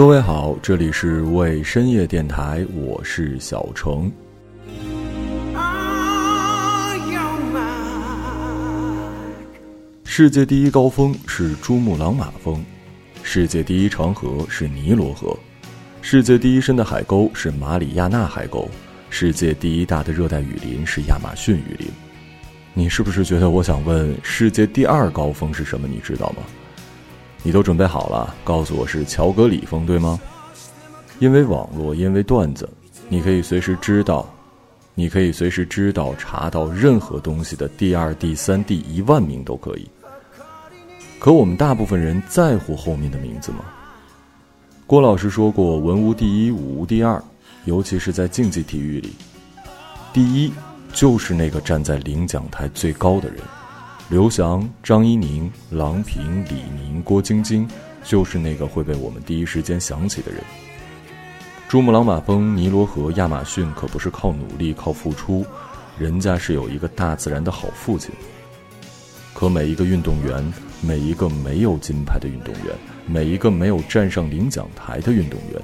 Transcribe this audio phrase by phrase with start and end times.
[0.00, 4.10] 各位好，这里是为深夜电台，我是小程。
[10.02, 12.64] 世界第一高峰是珠穆朗玛峰，
[13.22, 15.38] 世界第一长河是尼罗河，
[16.00, 18.70] 世界第一深的海沟是马里亚纳海沟，
[19.10, 21.86] 世界第一大的热带雨林是亚马逊雨林。
[22.72, 25.86] 你是不是觉得我想问世界第二高峰是什么？
[25.86, 26.42] 你知道吗？
[27.42, 30.20] 你都准备好了，告诉我是乔戈里峰，对吗？
[31.18, 32.68] 因为网络，因为段子，
[33.08, 34.28] 你可以随时知道，
[34.94, 39.88] 你可以随时知道查到任何东西的第二、第三、第一万名都可以。
[41.18, 43.58] 可我们大部分人在乎后面的名字吗？
[44.86, 47.22] 郭老师说过：“文无第一，武无第二，
[47.64, 49.12] 尤其是在竞技体育里，
[50.12, 50.52] 第一
[50.92, 53.38] 就是那个站在领奖台最高的人。”
[54.10, 57.68] 刘翔、张怡宁、郎平、李宁、郭晶晶，
[58.02, 60.42] 就是那个会被我们第一时间想起的人。
[61.68, 65.46] 珠穆朗玛峰、尼罗河、亚马逊可不是靠努力、靠付出，
[65.96, 68.10] 人家是有一个大自然的好父亲。
[69.32, 72.74] 可每一个运动员，每一个没有金牌的运动员，
[73.06, 75.62] 每一个没有站上领奖台的运动员，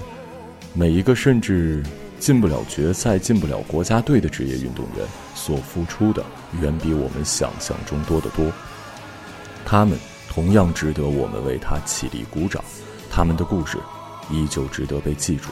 [0.72, 1.82] 每一个甚至……
[2.18, 6.24] 进不了决赛、进不了国家队的职业运动员，所付出的
[6.60, 8.50] 远比我们想象中多得多。
[9.64, 12.62] 他们同样值得我们为他起立鼓掌，
[13.10, 13.78] 他们的故事
[14.30, 15.50] 依旧值得被记住。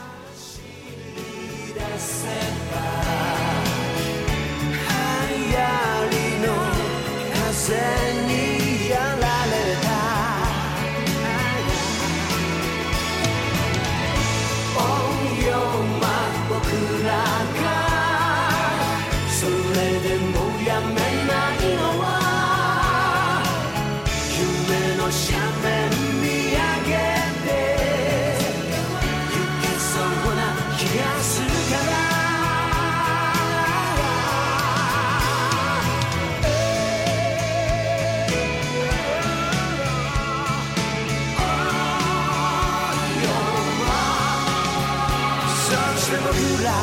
[46.65, 46.77] らは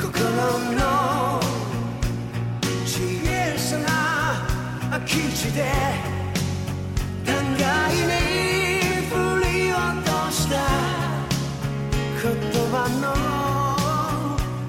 [0.00, 0.06] 心
[0.78, 0.80] の
[2.86, 2.94] 小
[3.58, 3.88] さな
[4.90, 5.58] 空き地で
[7.24, 7.66] 断崖
[8.06, 8.10] に
[9.10, 9.12] 振
[9.42, 10.54] り落とした
[12.22, 12.30] 言
[12.70, 13.04] 葉の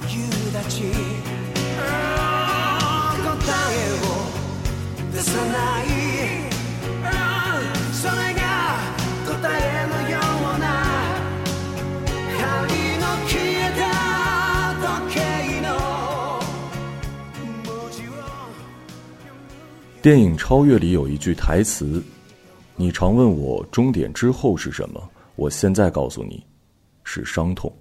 [0.10, 0.14] 夕
[0.58, 0.90] 立ち
[3.22, 3.38] 答
[3.70, 4.06] えを
[5.14, 5.93] 出さない
[20.03, 22.03] 电影《超越》里有一句台词
[22.75, 25.02] ：“你常问我终点之后是什么，
[25.38, 26.46] 我现在告诉你，
[27.06, 27.72] 是伤痛。”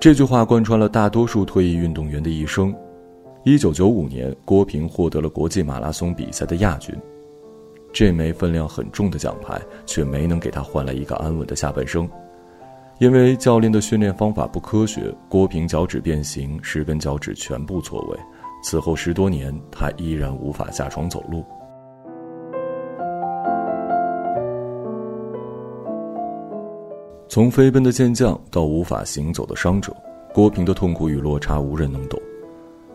[0.00, 2.74] 这句话贯穿了大多数退役运动员的一生。
[3.44, 6.94] 一九九五年，郭平获得了国际马拉松比赛的亚军，
[7.92, 12.08] 这枚分量很重的奖牌却没能给他换来一个安稳的下半生。
[12.98, 18.18] 因为教练的训练方法不科学，郭平脚趾变形，十根脚趾全部错位。
[18.62, 21.44] 此后十多年，他依然无法下床走路。
[27.28, 29.92] 从飞奔的健将到无法行走的伤者，
[30.32, 32.18] 郭平的痛苦与落差无人能懂。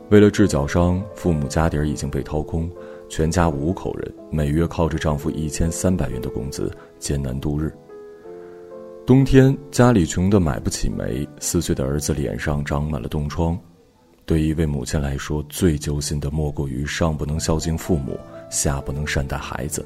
[0.10, 2.72] 为了治脚伤，父母家底儿已经被掏空，
[3.10, 7.72] 全家五口人每月靠着丈夫一千三百元的工资艰难度日。
[9.10, 13.58] 冬天家里穷得买不起煤，四岁的儿子脸上长满了冻疮。
[14.24, 18.16] 对一位母亲来说，最揪心的莫过于上不能孝敬父母，
[18.52, 19.84] 下不能善待孩子。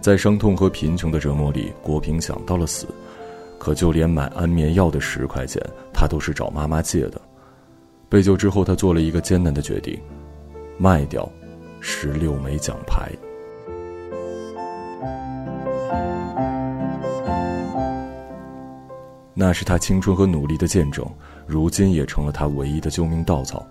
[0.00, 2.88] 在伤痛和贫穷的折磨里，郭平想到了死，
[3.56, 7.20] 可就连买安眠药的十块钱，他都是找妈妈借的。
[8.08, 9.96] 被救之后，他做了一个艰难的决定：
[10.76, 11.30] 卖掉
[11.80, 13.12] 十六枚奖牌。
[19.34, 21.04] 那是他青春和努力的见证，
[21.46, 23.66] 如今也成了他唯一的救命稻草。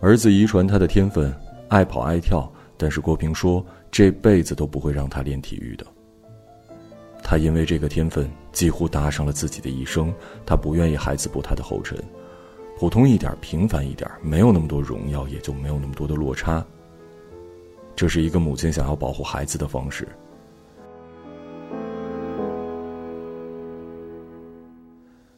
[0.00, 1.34] 儿子遗传他的天分，
[1.68, 5.86] 爱跑爱跳，但是郭平说这辈子都不会让他练体育的。
[7.22, 10.14] 他因为这个天分几乎搭上了自己的一生，
[10.44, 11.98] 他不愿意孩子步他的后尘，
[12.78, 16.64] 普通一点，平凡一点，没有那么多荣耀，也就没有那么多的落差。
[17.96, 20.06] 这是一个母亲想要保护孩子的方式。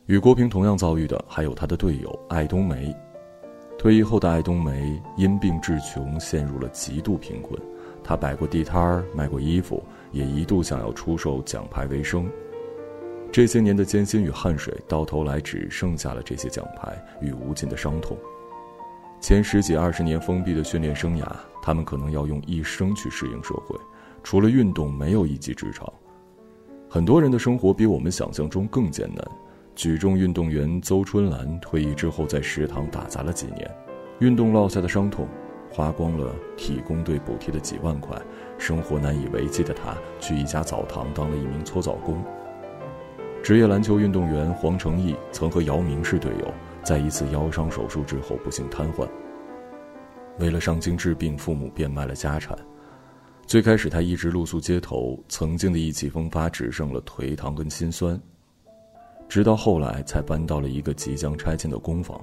[0.09, 2.97] 与郭平同样遭遇的还有他的队友艾冬梅。
[3.77, 7.61] 退役后的艾冬梅因病致穷，陷入了极度贫困。
[8.03, 12.27] 她摆过地摊儿，卖过衣服，也一度想要出售奖牌为生。
[13.31, 18.17] 这些年的艰辛与汗水，到头来只剩下了这些奖牌与无尽的伤痛。
[19.21, 21.27] 前十几二十年封闭的训练生涯，
[21.61, 23.77] 他们可能要用一生去适应社会。
[24.25, 25.87] 除了运动，没有一技之长。
[26.89, 29.23] 很多人的生活比我们想象中更艰难。
[29.79, 33.71] 举重运动员邹春兰退役之后，在食堂打杂了几年，
[34.19, 35.29] 运动落下的伤痛，
[35.71, 38.21] 花光了体工队补贴的几万块，
[38.59, 42.21] 生活难以为继的他，去一家澡堂当了一名搓澡工。
[43.41, 46.53] 职业篮球运动员黄成义曾和姚明是队友，
[46.83, 49.09] 在一次腰伤手术之后不幸瘫痪。
[50.41, 52.59] 为了上京治病，父母变卖了家产。
[53.47, 58.21] 最开始他一直露宿街头，曾经的意气风发只剩了颓唐跟心酸。
[59.29, 62.19] 直到后来，才搬到了一个即将拆迁的公房。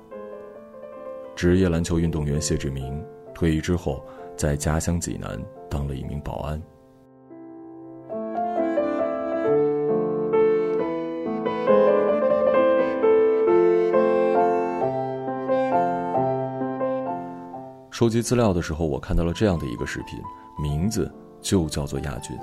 [1.35, 3.03] 职业篮球运动员谢志明
[3.33, 4.03] 退役之后，
[4.35, 6.59] 在家乡济南当了一名保安。
[17.91, 20.19] 收集资料的时候，我看到了这样的一个视频，
[20.57, 21.09] 名字
[21.39, 22.35] 就叫做亚军。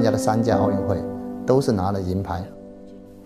[0.00, 0.96] 参加了三届奥运会，
[1.44, 2.42] 都是拿了银牌，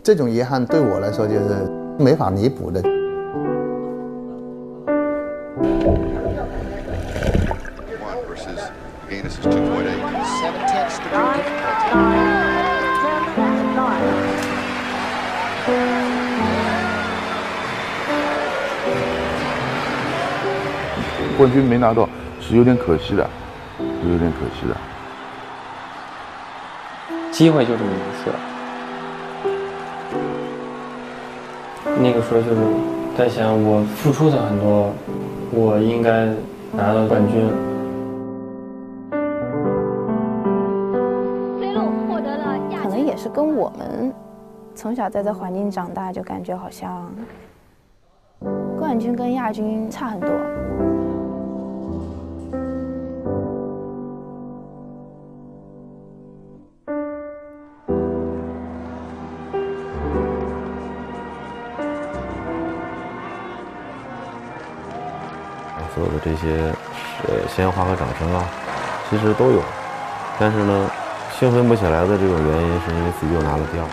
[0.02, 2.82] 这种遗憾对我来说就是没法弥补的。
[21.36, 22.08] 冠军没拿到
[22.40, 23.24] 是有点可惜的，
[23.78, 24.94] 是有点可惜的。
[27.34, 28.31] 机会就这么一次，
[32.00, 32.60] 那个时候就是
[33.19, 34.92] 在想，我付出的很多，
[35.50, 36.26] 我应该
[36.70, 37.50] 拿到冠军。
[41.58, 44.14] 飞鹿获得了亚可能也是跟我们
[44.76, 47.12] 从小在这环境长大，就感觉好像
[48.78, 50.31] 冠军跟亚军差很多。
[66.44, 66.73] 些
[67.26, 68.44] 呃鲜花和掌声啊，
[69.11, 69.61] 其实都有，
[70.38, 70.91] 但是呢，
[71.38, 73.87] 兴奋不起来的这种原因是因为自己又拿了第二。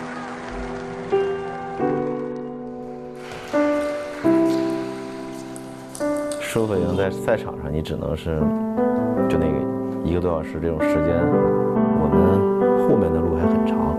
[6.40, 8.38] 输和赢在赛场上，你只能是
[9.26, 9.54] 就那个
[10.04, 11.16] 一个多小时这种时间，
[11.98, 13.96] 我们后面的路还很长，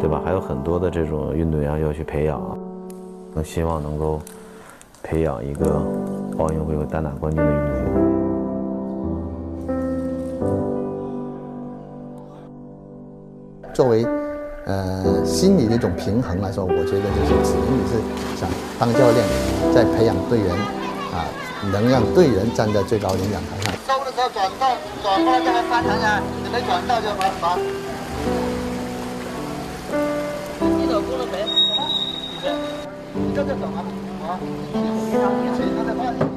[0.00, 0.22] 对吧？
[0.24, 2.40] 还有很多的这种运动员要去培养，
[3.34, 4.18] 更希望能够
[5.02, 5.82] 培养一个。
[6.40, 7.76] 奥运会有单打冠军的运动员。
[13.74, 14.06] 作为
[14.64, 18.00] 呃心理的一种平衡来说，我觉得就是只能你是
[18.40, 18.48] 想
[18.78, 19.22] 当教练，
[19.74, 20.50] 在培养队员
[21.12, 21.28] 啊，
[21.70, 23.72] 能让队员站在最高领奖台上。
[23.84, 27.56] 收的时候转到转发就发弹呀，你没转到就发发。
[30.60, 31.44] 你老公了没？
[33.12, 33.84] 你这就走啊！
[34.26, 34.38] 啊！
[35.58, 36.29] 人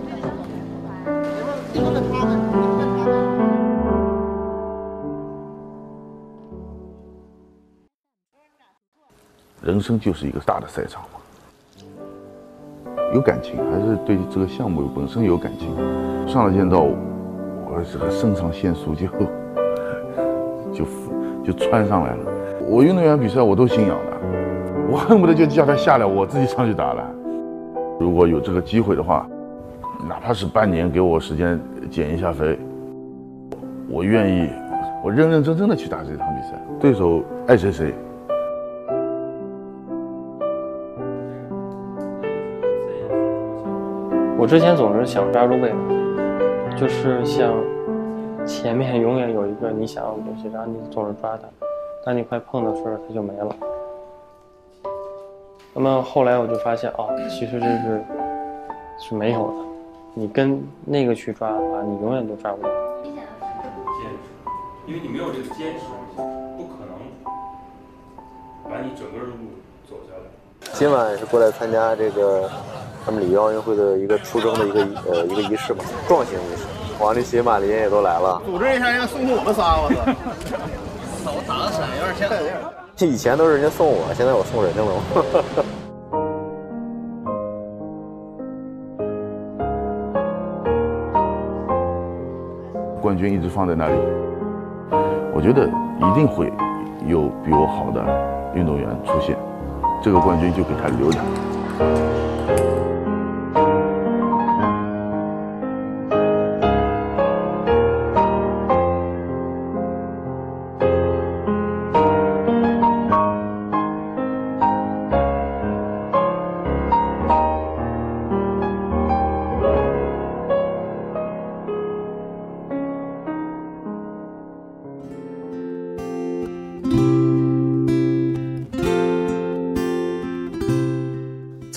[9.83, 11.19] 生就是一个大的赛场嘛，
[13.13, 15.69] 有感情还是对这个项目本身有感情。
[16.25, 19.05] 上了剑道，我这个肾上腺素就
[20.73, 20.85] 就
[21.43, 22.31] 就窜上来了。
[22.65, 24.17] 我运动员比赛我都心痒的，
[24.89, 27.05] 我恨不得就叫他下来，我自己上去打了。
[27.99, 29.27] 如果有这个机会的话，
[30.07, 31.59] 哪怕是半年给我时间
[31.91, 32.57] 减一下肥，
[33.89, 34.49] 我愿意，
[35.03, 36.59] 我认认真真的去打这场比赛。
[36.79, 37.93] 对手爱谁谁。
[44.43, 47.53] 我之前总是想抓住未来，就是像
[48.45, 51.43] 前面永远有一个你想要的东西，然后你总是抓它，
[52.05, 53.55] 当你快碰的时候，它就没了。
[55.73, 58.03] 那么后来我就发现，哦，其实这是
[58.99, 59.53] 是没有的。
[60.13, 62.67] 你跟那个去抓的话，你永远都抓不到。
[63.01, 65.85] 坚持，因为你没有这个坚持，
[66.17, 66.91] 不可能
[68.69, 69.31] 把你整个的路
[69.89, 70.73] 走下来。
[70.73, 72.49] 今晚是过来参加这个。
[73.05, 74.79] 他们里约奥运会的一个出征的一个
[75.11, 76.63] 呃一个仪式嘛，壮行仪式，
[76.99, 78.41] 王励勤、马林也都来了。
[78.45, 80.05] 组织一下，应该送送我们仨，我操！
[81.23, 82.29] 手打的闪，有点像。
[82.95, 84.87] 这以前都是人家送我，现在我送人家了。
[93.01, 93.95] 冠军一直放在那里，
[95.33, 96.53] 我觉得一定会
[97.05, 98.01] 有比我好的
[98.55, 99.35] 运动员出现，
[100.01, 101.19] 这个冠军就给他留着。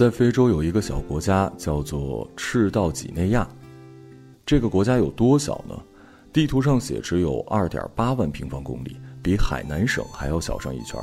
[0.07, 3.45] 在非洲有一个小国家叫做赤道几内亚，
[4.47, 5.77] 这个国家有多小呢？
[6.33, 10.97] 地图上写只有二点八万平方公里，比海南省还要小上一圈。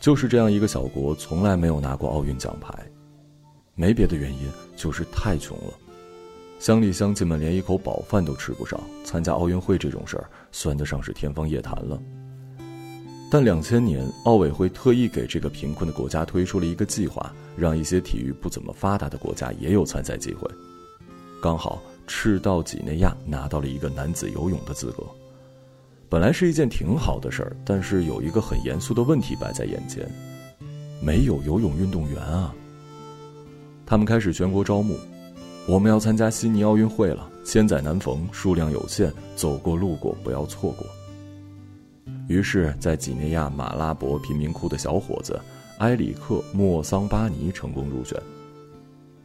[0.00, 2.72] 就是这样一个小国，从来没有拿过奥运奖牌，
[3.74, 5.74] 没别的原因，就是太穷了。
[6.60, 12.00] 乡里乡亲们连一口饱饭都吃不上，参加奥运会这种事儿算得上是天方夜谭了。
[13.30, 20.48] 但两千年，奥委会特意给这个贫困的国家推出了一个计划，让一些体育不怎么发达的国家也有参赛机会。
[21.42, 25.04] 刚好赤道几内亚拿到了一个男子游泳的资格，
[26.08, 30.10] 本来是一件挺好的事儿，但是有一个很严肃的问题摆在眼前：
[31.02, 32.54] 没有游泳运动员啊。
[33.84, 34.96] 他们开始全国招募，
[35.66, 40.86] 我们要参加悉尼奥运会了，千载难逢，数量有限，走过路过不要错过。
[42.28, 45.40] 于是，在几内亚马拉伯贫民窟的小伙子
[45.78, 48.20] 埃里克·莫桑巴尼成功入选。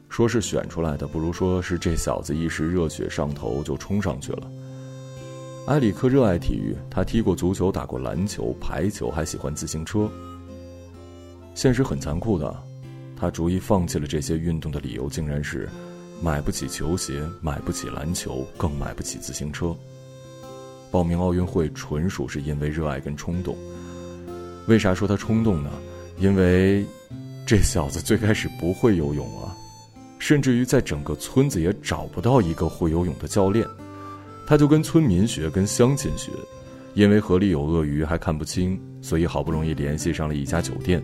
[0.08, 4.50] 说是选出来的，不如说是这小子一时热血上头就冲上去了。
[5.68, 10.10] 埃里克热爱体育，他踢过足球，打过篮球、排球，还喜欢自行车。
[11.54, 12.56] 现实很残酷的，
[13.18, 15.68] 他逐一放弃了这些运动的理由，竟然是
[16.22, 19.76] 买不起球鞋，买不起篮球，更买不起自行车。
[20.94, 23.58] 报名奥运会纯属是因为热爱跟冲动。
[24.68, 25.72] 为啥说他冲动呢？
[26.20, 26.86] 因为
[27.48, 29.58] 这小子最开始不会游泳啊，
[30.20, 33.68] 甚至于在整个村子也找不到一个会游泳的教练，
[34.46, 36.32] 他就跟村民学，跟乡亲学。
[36.94, 41.02] 因为河里有鳄鱼还看不清，所以好不容易联系上了一家酒店。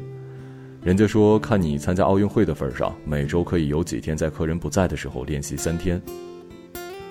[0.83, 5.99] 人家说看你参加奥运会的份上，每周可以有几天在客人不在的时候练习三天。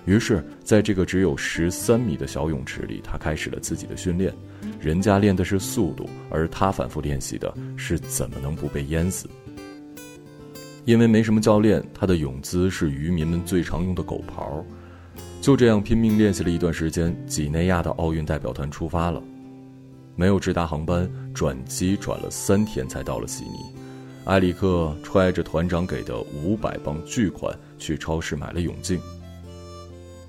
[0.08, 4.32] 于是，在这个只有十三米的小泳池里，他开始了自己的训练。
[4.80, 9.28] 人家练的是速度，而他反复练习的是怎么能不被淹死。
[10.86, 14.64] 因为没什么教练，他的泳姿是渔民们最常用的狗刨。
[15.42, 19.22] 就这样拼命练习了一段时间，几内亚的奥运代表团出发了。
[20.16, 23.58] 没有直达航班，转机转了三天才到了悉尼。
[24.24, 28.98] 埃里克揣着团长给的五百磅巨款，去超市买了泳镜。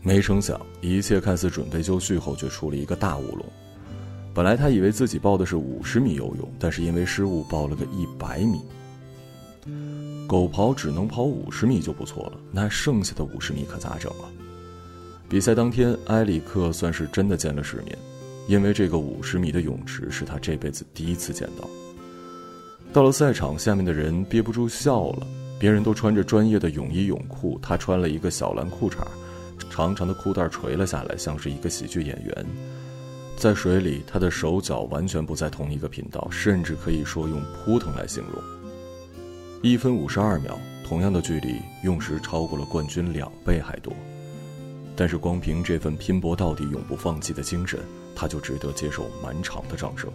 [0.01, 3.45] 没成想，一切看似准备就绪后，却出了一个大乌龙。
[4.33, 8.61] 本来他以为自己报的是五十米游泳，但是因为失误报了个一百米。
[10.27, 14.29] 狗刨只能跑五十米就不错了，那剩下的五十米可咋整啊？
[15.27, 17.97] 比赛当天，埃里克算是真的见了世面，
[18.47, 21.67] 因为这个五十米的泳池是他这辈子第一次见到。
[22.93, 25.27] 到了赛场，下面的人憋不住笑了。
[25.59, 28.95] 别人都穿着专业的泳衣泳裤，他穿了一个小蓝裤衩。
[29.69, 32.45] 长长的裤带垂了下来，像是一个喜剧演员。
[33.37, 38.43] 在水里，他的手脚完全不在同一个频道，甚至可以说用扑腾来形容。
[39.61, 43.93] 一分五十二秒，同样的距离，用时超过了冠军两倍还多。
[44.95, 47.79] 但是，光凭这份拼搏到底、永不放弃的精神，
[48.13, 50.11] 他就值得接受满场的掌声。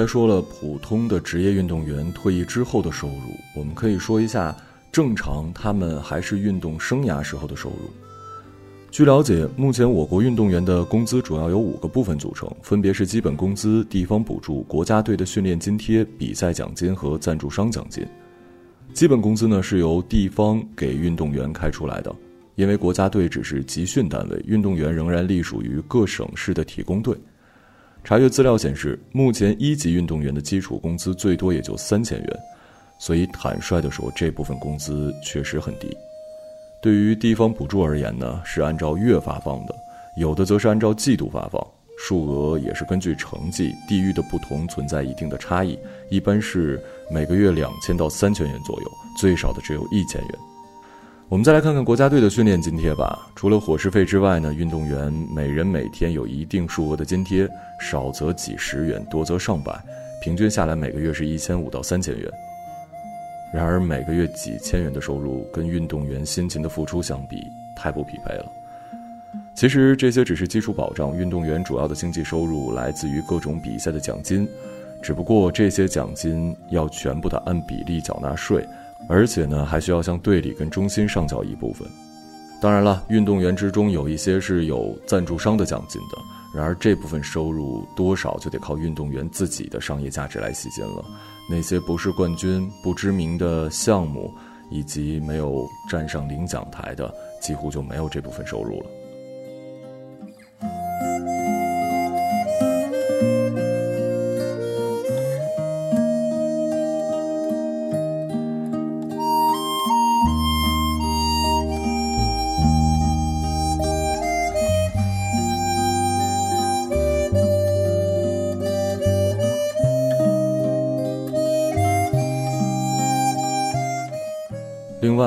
[0.00, 4.56] 才说了普通的职业运动员退役之后的收入，我们可以说一下
[4.90, 7.90] 正常他们还是运动生涯时候的收入。
[8.90, 18.02] 据了解，目前我国运动员的工资主要由五个部分组成，分别是基本工资、地方补助、国家队的训练津贴、比赛奖金和赞助商奖金。
[18.94, 22.10] 基本工资呢是由地方给运动员开出来的，
[22.54, 27.14] 因为国家队只是集训单位，运动员仍然隶属于各省市的体工队。
[28.02, 32.40] 查阅资料显示，目前一级运动员的基础工资最多也就三千元，
[32.98, 35.96] 所以坦率地说，这部分工资确实很低。
[36.82, 39.74] 对于地方补助而言呢，是按照月发放的，
[40.16, 41.64] 有的则是按照季度发放，
[41.98, 45.78] 数额也是根据成绩、地域的不同存在一定的差异，
[46.10, 50.49] 一般是每个月两千到三千元左右，最少的只有一千元。
[51.30, 53.30] 我们再来看看国家队的训练津贴吧。
[53.36, 59.72] 除了伙食费之外呢，运动员每人每天有一定数额的津贴，少则几十元，多则上百，
[60.20, 62.28] 平均下来每个月是一千五到三千元。
[63.54, 67.40] 然而，每个月几千元的收入跟运动员辛勤的付出相比，
[67.76, 68.46] 太不匹配了。
[69.54, 74.48] 其实这些只是基础保障，运动员主要的经济收入来自于各种比赛的奖金，
[75.00, 78.66] 只不过这些奖金要全部的按比例缴纳税，
[79.08, 81.88] 而且呢还需要向队里跟中心上缴一部分。
[82.60, 86.18] 当然了，运动员之中有一些是有赞助商的奖金的，
[86.54, 91.04] 然而这部分收入多少就得靠运动员自己的商业价值来吸金了。
[91.48, 94.30] 那些不是冠军、不知名的项目，
[94.70, 98.86] 以及没有站上领奖台的，几乎就没有这部分收入了。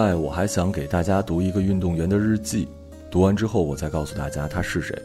[0.03, 2.67] 外，我还想给大家读一个运动员的日记，
[3.09, 5.01] 读完之后，我再告诉大家他是谁。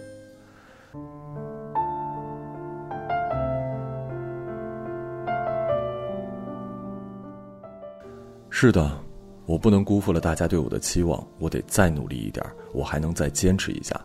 [8.50, 8.90] 是的，
[9.46, 14.00] 我不能辜负了大家对我的期望，我得再努力一点，我还能再坚持一下。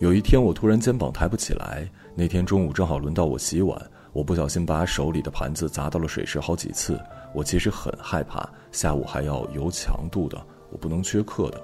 [0.00, 3.80] 有一天，我突然肩膀抬不起来，那天中午正好轮到我洗碗。
[4.12, 7.00] 我不小心把手里的盘子砸到了水池好几次，
[7.34, 10.36] 我其实很害怕，下午还要游强度的，
[10.70, 11.60] 我不能缺课的。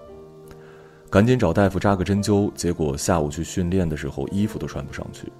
[1.11, 5.33] 赶紧找大夫扎个针灸，结果下午去训练的时候衣服都穿不上去，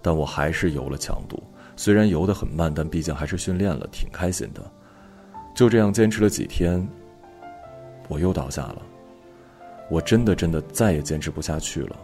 [0.00, 1.42] 但我还是游了强度，
[1.76, 4.62] 虽然游得很慢，但毕竟还是训练了，挺开心的。
[5.54, 6.86] 就这样坚持了几天，
[8.08, 8.82] 我又倒下了，
[9.90, 11.96] 我真的真的再也坚持不下去了。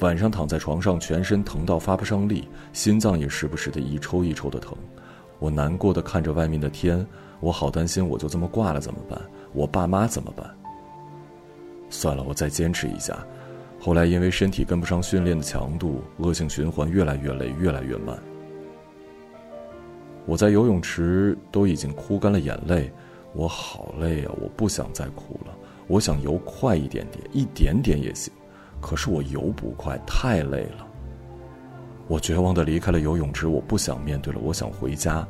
[0.00, 4.76] 晚上躺在床上，全身疼到发不上力，心脏也时不时的一抽一抽的疼。
[5.38, 7.06] 我难过的看着外面的天，
[7.40, 9.20] 我好担心，我就这么挂了怎么办？
[9.52, 10.48] 我爸妈怎么办？
[11.90, 13.16] 算了，我再坚持一下。
[13.78, 18.18] 后来因为身体跟不上训练的强度，恶性循环，越来越累，越来越慢。
[20.24, 22.90] 我在游泳池都已经哭干了眼泪，
[23.32, 24.32] 我好累啊！
[24.40, 25.54] 我不想再哭了，
[25.86, 28.32] 我想游快一点点，一点点也行。
[28.80, 30.85] 可是我游不快，太累了。
[32.08, 35.26] 我绝望的离开了游泳池，我不想面对了，我想回家。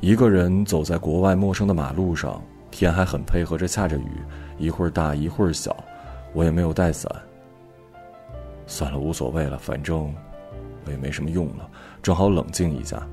[0.00, 4.10] 一个人走在国外陌生的马路上，天还很配合着下着雨，
[4.58, 5.76] 一会儿大一会儿小，
[6.32, 7.08] 我也没有带伞。
[8.66, 10.12] 算了，无所谓了，反正
[10.86, 11.68] 我也没什么用了，
[12.02, 13.06] 正好冷静一下。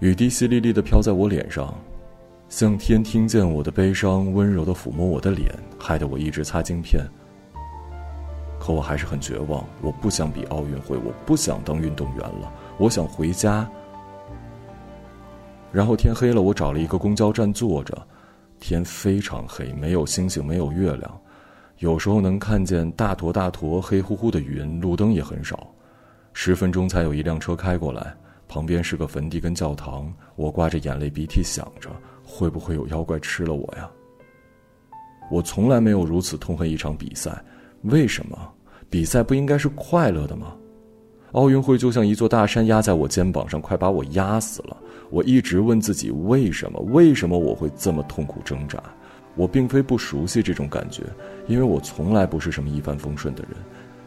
[0.00, 1.74] 雨滴淅沥沥的飘在我脸上，
[2.52, 7.02] 向天听见我的悲伤，温柔的抚摸我的脸，害得我一直擦镜片。
[8.60, 13.66] 可我还是很绝望，我不想比奥运会，我不想当运动员了，我想回家。
[15.72, 18.06] 然后天黑了，我找了一个公交站坐着，
[18.60, 21.20] 天非常黑，没有星星，没有月亮，
[21.78, 25.66] 有时候能看见大坨大坨黑乎乎的云，路灯也很少，
[26.34, 28.14] 十分钟才有一辆车开过来。
[28.46, 31.88] 旁边是个坟地跟教堂，我挂着眼泪鼻涕想着，
[32.24, 33.90] 会不会有妖怪吃了我呀？
[35.30, 37.42] 我从来没有如此痛恨一场比赛，
[37.82, 38.36] 为什么？
[38.90, 40.54] 比赛不应该是快乐的吗？
[41.32, 44.76] 奥运会就像一座大山压在我肩膀上，快把我压死了。
[45.08, 46.78] 我一直问自己，为什么？
[46.90, 48.82] 为什么我会这么痛苦挣扎？
[49.34, 51.04] 我并非不熟悉这种感觉，
[51.46, 53.52] 因为我从来不是什么一帆风顺的人。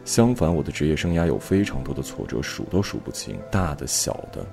[0.04, 4.46] 相反，我的职业生涯有非常多的挫折，数都数不清，大的、小的。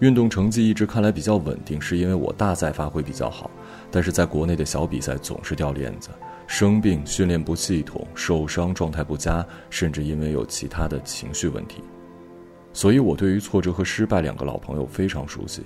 [0.00, 3.50] 运动成绩一直看来比较稳定，是因为我大赛发挥比较好，
[3.90, 6.08] 但是在国内的小比赛总是掉链子，
[6.46, 11.82] 生病、训练不系统、受伤、状态不佳，甚至因为有其他的情绪问题，
[12.72, 15.62] 所以我对于挫折和失败两个老朋友非常熟悉。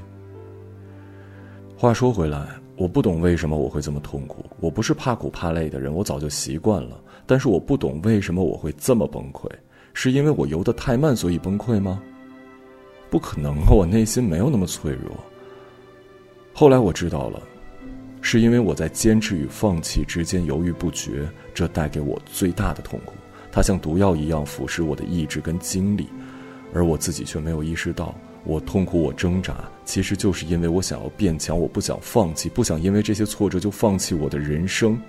[1.77, 2.47] 话说回来。
[2.77, 4.45] 我不懂为什么我会这么痛苦。
[4.59, 7.01] 我不是怕苦怕累的人，我早就习惯了。
[7.25, 9.49] 但是我不懂为什么我会这么崩溃，
[9.93, 12.03] 是因为我游得太慢所以崩溃吗？
[13.15, 13.71] 不可能啊！
[13.71, 15.17] 我内心没有那么脆弱。
[16.53, 17.41] 后来我知道了，
[18.21, 21.25] 是因为我在坚持与放弃之间犹豫不决，
[21.55, 23.15] 这带给我最大的痛苦。
[23.53, 26.09] 它像毒药一样腐蚀我的意志跟精力，
[26.73, 28.13] 而我自己却没有意识到。
[28.43, 35.01] 我痛苦，我挣扎，其实就是因为我想要变强，我不想放弃，不想因为这些挫折就放弃我的人生。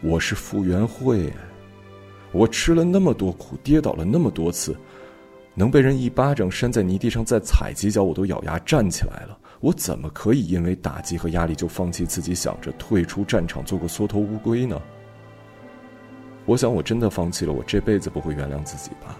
[0.00, 1.30] 我是傅园慧，
[2.32, 4.74] 我吃了那么多苦，跌倒了那么多次，
[5.54, 9.38] 能被人一巴掌扇在泥地上再踩几脚，我都咬牙站起来了。
[9.60, 14.80] 我怎么可以因为打击和压力就放弃自己，想着退出战场做个缩头乌龟呢？
[16.46, 19.18] 我想，我真的放弃了，我这辈子不会原谅自己吧。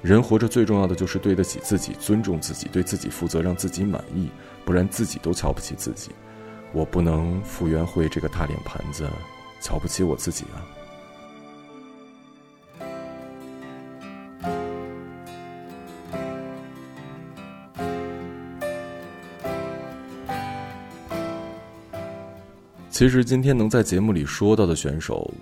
[0.00, 4.30] 人活着最重要的就是对得起自己，尊重自己，对自己负责，让自己满意，
[4.64, 6.12] 不然自己都瞧不起自己。
[6.72, 9.08] 我不能傅园慧这个大脸盘子
[9.60, 10.62] 瞧不起我自己啊！
[22.98, 25.32] 其实今天能在节目里说到的选手，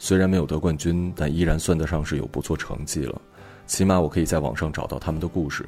[0.00, 3.22] 虽然没有得冠军，但依然算得上是有不错成绩了。
[3.64, 5.64] 起码我可以在网上找到他们的故事，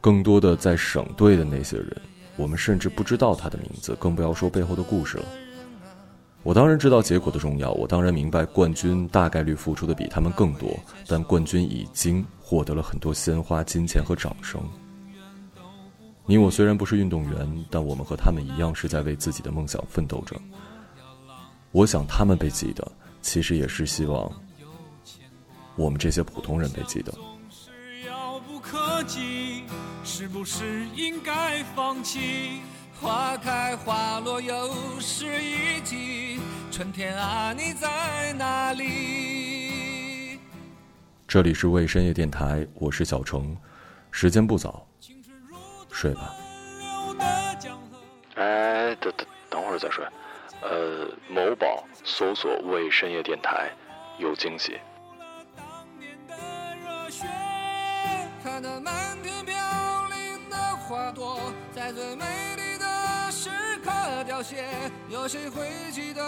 [0.00, 1.96] 更多的在省队的那些人，
[2.34, 5.24] 我们甚至不知道他的名字，更不要说背后的故事了。
[6.42, 14.60] 我当然知道结果的重要，我当然明白冠军大概率付出的比他们更多，但冠军已经获得了很多鲜花、金钱和掌声。
[16.26, 20.34] 你我虽然不是运动员，但我们和他们一样是在为自己的梦想奋斗着。
[21.74, 24.30] 我想他们被记得，其实也是希望
[25.74, 27.12] 我们这些普通人被记得。
[30.04, 32.60] 是不是应该放弃？
[33.00, 36.38] 花开花落又是一季，
[36.70, 40.38] 春天啊，你在哪里？
[41.26, 43.56] 这里是为深夜电台，我是小程，
[44.12, 44.86] 时间不早，
[45.90, 46.36] 睡吧。
[48.36, 50.06] 哎，等等等会儿再睡。
[50.64, 53.70] 呃，某宝搜索“为深夜电台”，
[54.18, 54.80] 有惊喜。
[58.42, 59.54] 看那满天飘
[60.08, 61.38] 零的花朵，
[61.74, 62.24] 在最美
[62.56, 63.50] 丽的时
[63.84, 63.90] 刻
[64.26, 64.64] 凋谢。
[65.10, 66.22] 有谁会记得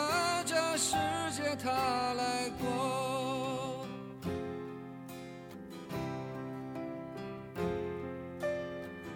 [0.45, 0.97] 这世
[1.31, 1.71] 界它
[2.15, 3.87] 来过？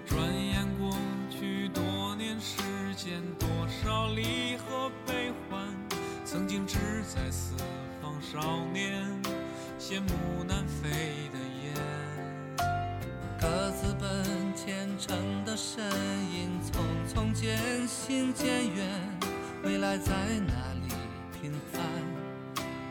[0.06, 0.90] 转眼过
[1.30, 2.62] 去多年时
[2.94, 5.09] 间，多少离合悲，
[6.50, 7.54] 曾经志在四
[8.02, 9.06] 方少年，
[9.78, 10.90] 羡慕南飞
[11.30, 11.72] 的雁。
[13.40, 18.84] 各自奔前程的身影，匆匆渐行渐远，
[19.62, 20.92] 未来在哪里？
[21.40, 21.80] 平凡，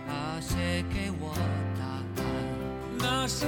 [0.08, 1.36] 啊，谁给我
[1.78, 1.84] 答
[2.24, 2.26] 案？
[2.98, 3.46] 那是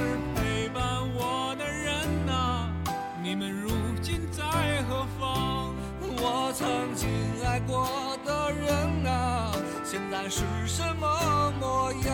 [10.34, 12.10] 是什么模样？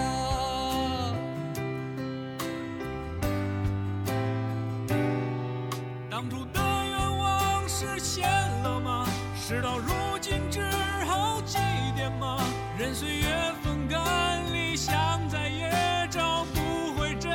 [6.11, 8.28] 当初的愿望实现
[8.64, 9.07] 了吗？
[9.37, 10.68] 事到如今只
[11.07, 11.59] 好祭
[11.96, 12.40] 奠吗？
[12.76, 14.96] 任岁月风干，理想
[15.28, 15.70] 再也
[16.11, 17.31] 找不回真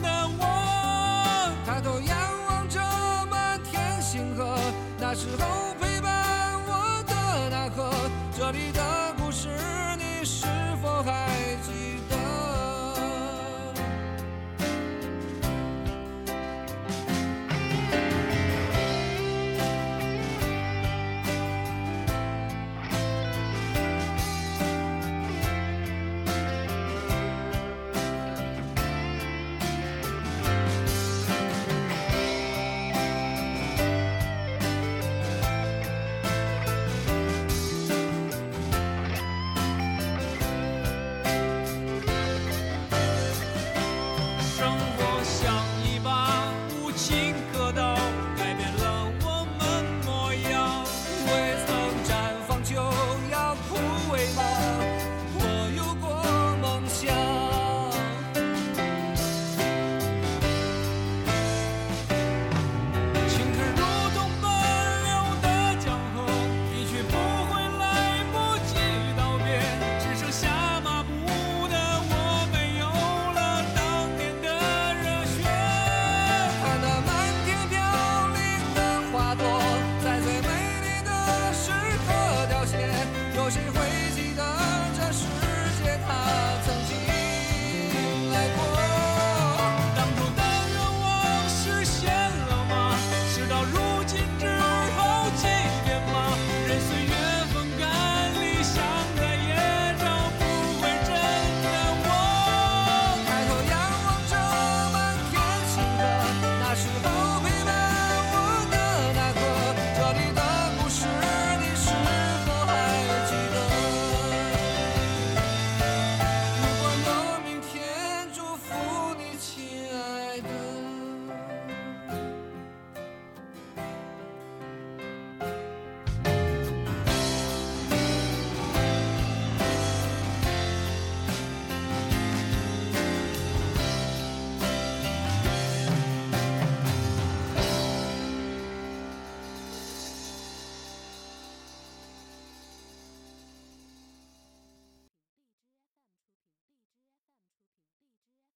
[0.00, 1.52] 的我。
[1.66, 2.16] 抬头仰
[2.48, 2.80] 望着
[3.28, 4.56] 满天星河，
[5.00, 7.90] 那时候陪伴我的那颗，
[8.38, 8.97] 这里的。